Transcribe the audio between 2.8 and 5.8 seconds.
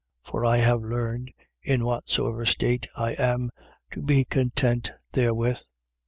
I am, to be content therewith.